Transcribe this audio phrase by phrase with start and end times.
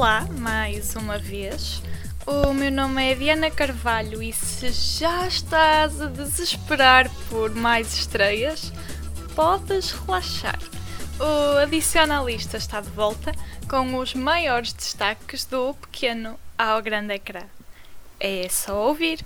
[0.00, 1.82] Olá, mais uma vez.
[2.26, 8.72] O meu nome é Diana Carvalho e se já estás a desesperar por mais estreias,
[9.36, 10.58] podes relaxar.
[11.18, 13.32] O Adicionalista está de volta
[13.68, 17.42] com os maiores destaques do pequeno ao grande ecrã.
[18.18, 19.22] É só ouvir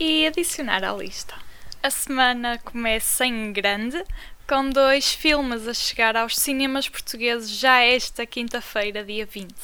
[0.00, 1.36] e adicionar à lista.
[1.80, 4.02] A semana começa em grande,
[4.48, 9.54] com dois filmes a chegar aos cinemas portugueses já esta quinta-feira, dia 20.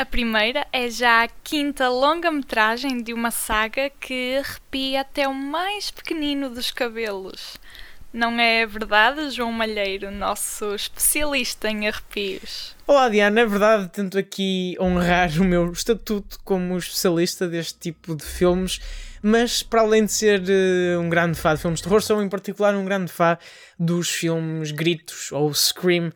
[0.00, 5.90] A primeira é já a quinta longa-metragem de uma saga que arrepia até o mais
[5.90, 7.58] pequenino dos cabelos.
[8.10, 12.74] Não é verdade, João Malheiro, nosso especialista em arrepios?
[12.86, 18.24] Olá, Diana, é verdade, tento aqui honrar o meu estatuto como especialista deste tipo de
[18.24, 18.80] filmes,
[19.22, 22.28] mas para além de ser uh, um grande fã de filmes de terror, sou em
[22.30, 23.36] particular um grande fã
[23.78, 26.10] dos filmes Gritos ou Scream,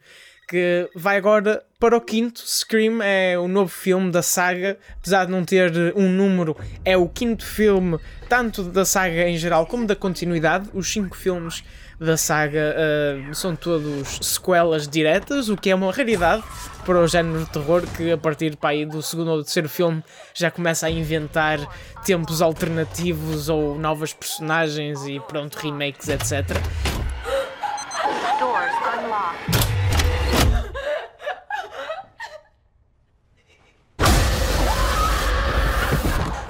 [0.48, 2.40] que vai agora para o quinto.
[2.46, 7.08] Scream é o novo filme da saga, apesar de não ter um número, é o
[7.08, 10.68] quinto filme, tanto da saga em geral como da continuidade.
[10.72, 11.64] Os cinco filmes
[11.98, 16.42] da saga uh, são todos sequelas diretas, o que é uma raridade
[16.84, 20.02] para o género de terror que a partir do segundo ou terceiro filme
[20.34, 21.58] já começa a inventar
[22.04, 26.56] tempos alternativos ou novas personagens e pronto, remakes, etc.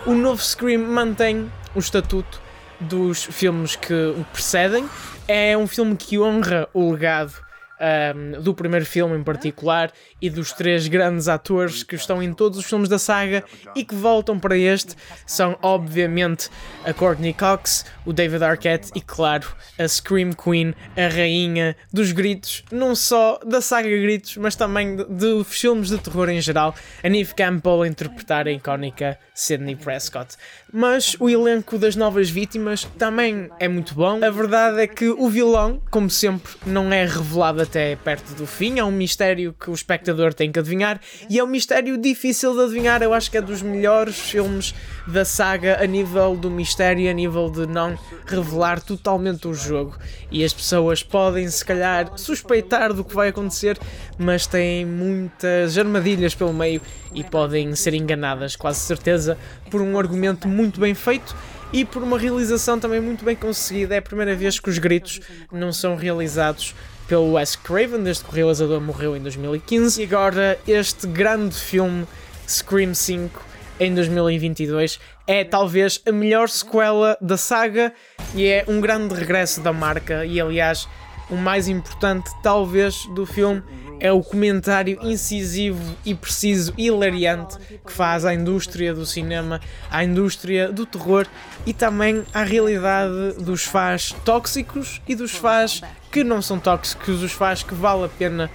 [0.07, 2.39] O novo Scream mantém o estatuto
[2.79, 4.89] dos filmes que o precedem.
[5.27, 7.33] É um filme que honra o legado
[7.81, 12.59] um, do primeiro filme em particular e dos três grandes atores que estão em todos
[12.59, 13.45] os filmes da saga
[13.75, 14.95] e que voltam para este
[15.27, 16.49] são obviamente
[16.85, 19.47] a Courtney Cox, o David Arquette e claro
[19.79, 25.05] a Scream Queen, a rainha dos gritos, não só da saga Gritos, mas também de,
[25.05, 30.37] de filmes de terror em geral, a Neve Campbell a interpretar a icónica Sidney Prescott.
[30.73, 34.25] Mas o elenco das novas vítimas também é muito bom.
[34.25, 38.79] A verdade é que o vilão, como sempre, não é revelado até perto do fim.
[38.79, 42.61] É um mistério que o espectador tem que adivinhar e é um mistério difícil de
[42.61, 43.03] adivinhar.
[43.03, 44.75] Eu acho que é dos melhores filmes
[45.07, 49.97] da saga a nível do mistério, a nível de não revelar totalmente o jogo.
[50.31, 53.79] E as pessoas podem, se calhar, suspeitar do que vai acontecer,
[54.19, 56.81] mas têm muitas armadilhas pelo meio
[57.13, 59.37] e podem ser enganadas, quase certeza,
[59.71, 61.35] por um argumento muito bem feito
[61.73, 63.97] e por uma realização também muito bem conseguida.
[63.97, 65.21] É a primeira vez que os gritos
[65.51, 66.75] não são realizados
[67.09, 70.01] pelo Wes Craven, desde que o realizador morreu em 2015.
[70.01, 72.07] E agora este grande filme,
[72.49, 73.43] Scream 5,
[73.81, 77.93] em 2022, é talvez a melhor sequela da saga
[78.35, 80.25] e é um grande regresso da marca.
[80.25, 80.89] E aliás,
[81.31, 83.63] o mais importante, talvez, do filme
[84.01, 90.05] é o comentário incisivo e preciso e hilariante que faz à indústria do cinema, à
[90.05, 91.27] indústria do terror
[91.65, 95.81] e também à realidade dos fãs tóxicos e dos fãs
[96.11, 98.51] que não são tóxicos, os fãs que vale a pena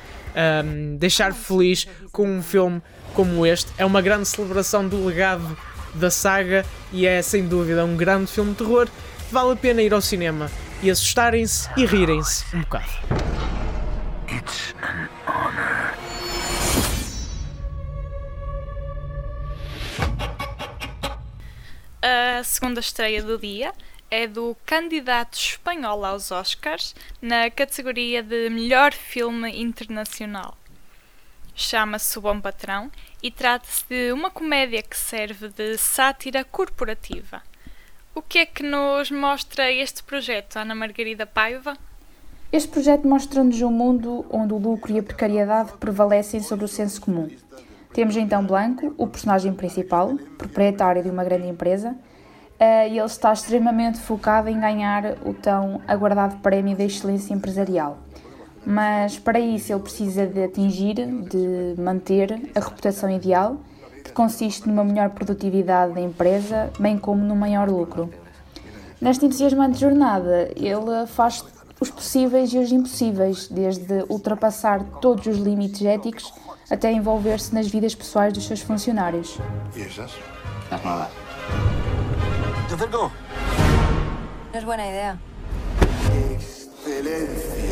[0.63, 2.81] um, deixar feliz com um filme
[3.13, 3.72] como este.
[3.78, 5.58] É uma grande celebração do legado
[5.96, 6.63] da saga
[6.94, 8.88] e é sem dúvida um grande filme de terror.
[9.31, 10.50] Vale a pena ir ao cinema
[10.81, 12.90] e assustarem-se e rirem-se um bocado.
[14.31, 15.94] It's an honor.
[22.01, 23.73] A segunda estreia do dia
[24.09, 30.57] é do candidato espanhol aos Oscars na categoria de melhor filme internacional.
[31.53, 32.90] Chama-se O Bom Patrão
[33.22, 37.44] e trata-se de uma comédia que serve de sátira corporativa.
[38.16, 41.78] O que é que nos mostra este projeto, Ana Margarida Paiva?
[42.52, 47.00] Este projeto mostra-nos um mundo onde o lucro e a precariedade prevalecem sobre o senso
[47.00, 47.30] comum.
[47.94, 51.96] Temos então Blanco, o personagem principal, proprietário de uma grande empresa,
[52.59, 58.00] eh, e ele está extremamente focado em ganhar o tão aguardado prémio da excelência empresarial.
[58.66, 63.58] Mas para isso ele precisa de atingir, de manter a reputação ideal
[64.09, 68.09] que consiste numa melhor produtividade da empresa, bem como no maior lucro.
[69.00, 71.46] Nesta entusiasmante jornada, ele faz
[71.79, 76.34] os possíveis e os impossíveis, desde ultrapassar todos os limites éticos
[76.70, 79.38] até envolver-se nas vidas pessoais dos seus funcionários.
[79.76, 80.11] E essas?
[80.70, 81.09] Las nuevas.
[82.67, 83.11] ¿Te acerco?
[84.52, 85.17] No es buena idea.
[86.35, 87.69] Excelência.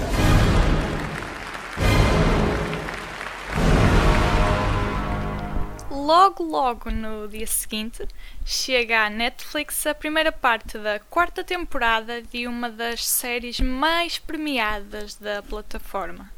[6.08, 8.08] Logo, logo no dia seguinte,
[8.46, 15.16] chega à Netflix a primeira parte da quarta temporada de uma das séries mais premiadas
[15.16, 16.32] da plataforma.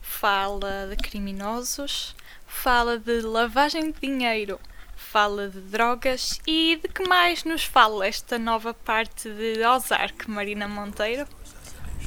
[0.00, 2.16] fala de criminosos,
[2.46, 4.58] fala de lavagem de dinheiro,
[4.96, 10.66] fala de drogas e de que mais nos fala esta nova parte de Ozark, Marina
[10.66, 11.26] Monteiro?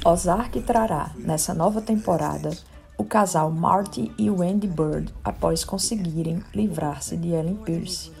[0.04, 2.50] Ozark trará, nessa nova temporada,
[2.96, 8.12] o casal Marty e Wendy Bird após conseguirem livrar-se de Ellen Pierce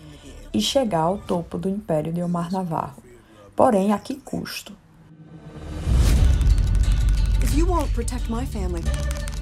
[0.52, 3.02] e chegar ao topo do império de Omar Navarro.
[3.54, 4.72] Porém, a que custo?
[7.42, 8.82] If you won't protect my family,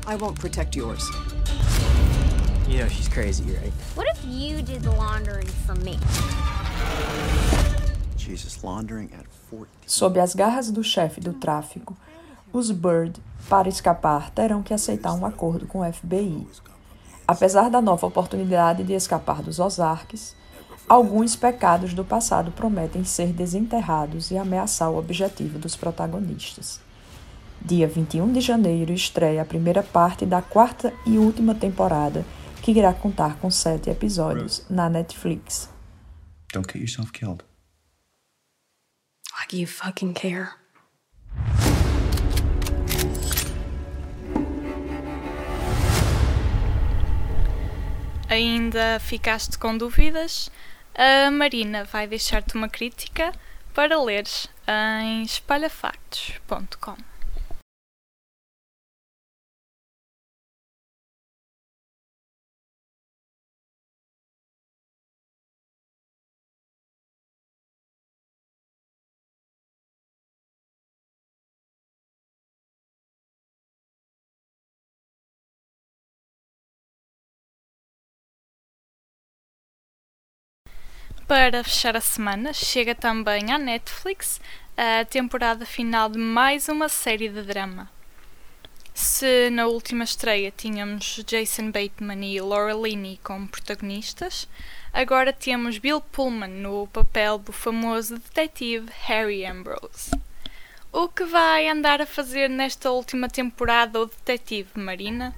[0.06, 1.04] I won't protect yours.
[2.68, 3.72] You know she's crazy, right?
[3.94, 5.98] What if you did the laundering for me?
[8.16, 9.66] Jesus, laundering at 14.
[9.86, 11.96] Sob as garras do chefe do tráfico,
[12.52, 16.46] os Bird, para escapar, terão que aceitar um acordo com o FBI.
[17.26, 20.36] Apesar da nova oportunidade de escapar dos Ozarks,
[20.88, 26.80] alguns pecados do passado prometem ser desenterrados e ameaçar o objetivo dos protagonistas.
[27.64, 32.24] Dia 21 de janeiro estreia a primeira parte da quarta e última temporada,
[32.60, 35.70] que irá contar com sete episódios na Netflix.
[36.52, 37.44] Don't get yourself killed.
[39.38, 40.62] Like you fucking care.
[48.32, 50.50] Ainda ficaste com dúvidas?
[50.94, 53.30] A Marina vai deixar-te uma crítica
[53.74, 54.48] para leres
[55.02, 57.11] em espalhafactos.com.
[81.34, 84.38] Para fechar a semana, chega também à Netflix
[84.76, 87.90] a temporada final de mais uma série de drama.
[88.92, 94.46] Se na última estreia tínhamos Jason Bateman e Laura Linney como protagonistas,
[94.92, 100.10] agora temos Bill Pullman no papel do famoso detetive Harry Ambrose.
[100.92, 105.34] O que vai andar a fazer nesta última temporada o detetive Marina?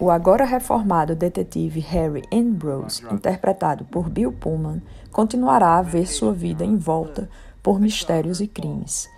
[0.00, 6.64] O agora reformado detetive Harry Ambrose, interpretado por Bill Pullman, continuará a ver sua vida
[6.64, 7.28] envolta
[7.62, 9.08] por mistérios e crimes.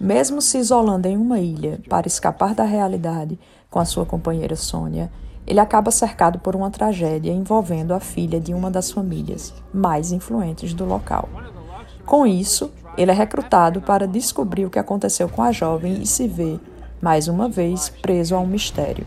[0.00, 3.38] Mesmo se isolando em uma ilha para escapar da realidade
[3.68, 5.10] com a sua companheira Sônia,
[5.46, 10.74] ele acaba cercado por uma tragédia envolvendo a filha de uma das famílias mais influentes
[10.74, 11.28] do local.
[12.04, 16.28] Com isso, ele é recrutado para descobrir o que aconteceu com a jovem e se
[16.28, 16.60] vê,
[17.00, 19.06] mais uma vez, preso a um mistério.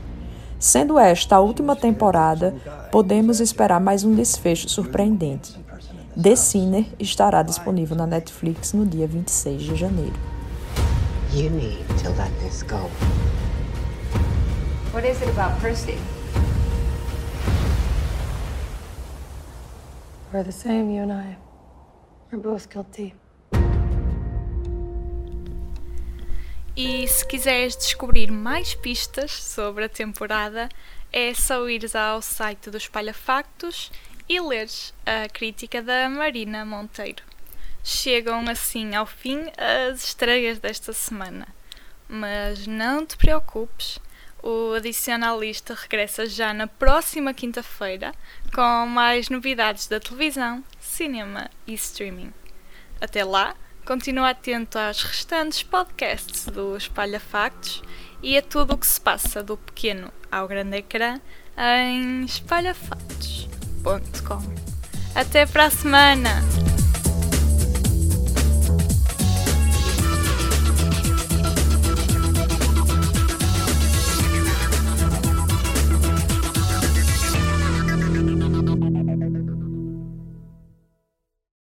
[0.61, 2.53] Sendo esta a última temporada,
[2.91, 5.59] podemos esperar mais um desfecho surpreendente.
[6.15, 10.13] The Sinner estará disponível na Netflix no dia 26 de janeiro.
[11.33, 12.91] You need to let this go.
[14.93, 15.97] What is it about Percy?
[20.31, 21.37] We're the same, you and I.
[22.31, 23.15] We're both guilty.
[26.75, 30.69] E se quiseres descobrir mais pistas sobre a temporada,
[31.11, 33.91] é só ires ao site do Espalha Factos
[34.27, 37.23] e leres a crítica da Marina Monteiro.
[37.83, 41.45] Chegam assim ao fim as estreias desta semana.
[42.07, 43.99] Mas não te preocupes,
[44.41, 48.13] o Adicionalista regressa já na próxima quinta-feira
[48.53, 52.33] com mais novidades da televisão, cinema e streaming.
[53.01, 57.81] Até lá, continua atento aos restantes podcasts do Espalha Factos
[58.21, 61.19] e a tudo o que se passa do pequeno ao grande ecrã
[61.57, 64.55] em espalhafactos.com.
[65.15, 66.60] Até para a semana!